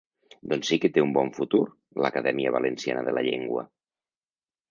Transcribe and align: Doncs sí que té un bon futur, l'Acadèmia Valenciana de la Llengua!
Doncs 0.53 0.69
sí 0.71 0.77
que 0.85 0.89
té 0.93 1.01
un 1.07 1.11
bon 1.17 1.27
futur, 1.35 1.59
l'Acadèmia 2.05 2.55
Valenciana 2.57 3.03
de 3.09 3.13
la 3.17 3.25
Llengua! 3.27 3.67